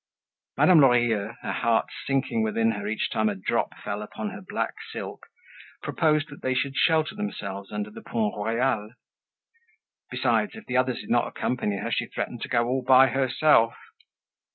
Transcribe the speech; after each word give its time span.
Madame 0.57 0.79
Lorilleux, 0.79 1.35
her 1.43 1.51
heart 1.51 1.85
sinking 2.07 2.41
within 2.41 2.71
her 2.71 2.87
each 2.87 3.11
time 3.11 3.29
a 3.29 3.35
drop 3.35 3.71
fell 3.83 4.01
upon 4.01 4.31
her 4.31 4.41
black 4.41 4.73
silk, 4.91 5.27
proposed 5.83 6.27
that 6.31 6.41
they 6.41 6.55
should 6.55 6.75
shelter 6.75 7.13
themselves 7.13 7.71
under 7.71 7.91
the 7.91 8.01
Pont 8.01 8.33
Royal; 8.35 8.93
besides 10.09 10.55
if 10.55 10.65
the 10.65 10.75
others 10.75 11.01
did 11.01 11.11
not 11.11 11.27
accompany 11.27 11.77
her, 11.77 11.91
she 11.91 12.07
threatened 12.07 12.41
to 12.41 12.49
go 12.49 12.67
all 12.67 12.81
by 12.81 13.09
herself. 13.09 13.75